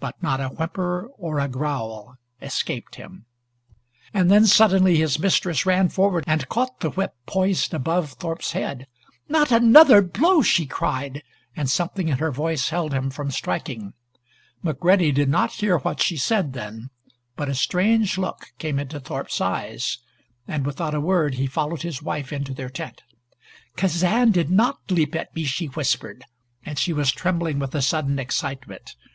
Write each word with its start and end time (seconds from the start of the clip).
But 0.00 0.22
not 0.22 0.40
a 0.40 0.48
whimper 0.48 1.10
or 1.18 1.38
a 1.40 1.46
growl 1.46 2.16
escaped 2.40 2.94
him. 2.94 3.26
[Illustration: 4.14 4.14
"Not 4.14 4.14
another 4.14 4.14
blow!"] 4.14 4.20
And 4.20 4.30
then, 4.30 4.46
suddenly, 4.46 4.96
his 4.96 5.18
mistress 5.18 5.66
ran 5.66 5.90
forward 5.90 6.24
and 6.26 6.48
caught 6.48 6.80
the 6.80 6.88
whip 6.88 7.12
poised 7.26 7.74
above 7.74 8.12
Thorpe's 8.12 8.52
head. 8.52 8.86
"Not 9.28 9.52
another 9.52 10.00
blow!" 10.00 10.40
she 10.40 10.64
cried, 10.64 11.22
and 11.54 11.68
something 11.68 12.08
in 12.08 12.16
her 12.16 12.30
voice 12.30 12.70
held 12.70 12.94
him 12.94 13.10
from 13.10 13.30
striking. 13.30 13.92
McCready 14.62 15.12
did 15.12 15.28
not 15.28 15.52
hear 15.52 15.76
what 15.76 16.00
she 16.00 16.16
said 16.16 16.54
then, 16.54 16.88
but 17.36 17.50
a 17.50 17.54
strange 17.54 18.16
look 18.16 18.52
came 18.56 18.78
into 18.78 18.98
Thorpe's 18.98 19.38
eyes, 19.38 19.98
and 20.46 20.64
without 20.64 20.94
a 20.94 20.98
word 21.02 21.34
he 21.34 21.46
followed 21.46 21.82
his 21.82 22.02
wife 22.02 22.32
into 22.32 22.54
their 22.54 22.70
tent. 22.70 23.02
"Kazan 23.76 24.32
did 24.32 24.50
not 24.50 24.90
leap 24.90 25.14
at 25.14 25.36
me," 25.36 25.44
she 25.44 25.66
whispered, 25.66 26.24
and 26.64 26.78
she 26.78 26.94
was 26.94 27.12
trembling 27.12 27.58
with 27.58 27.74
a 27.74 27.82
sudden 27.82 28.18
excitement. 28.18 28.96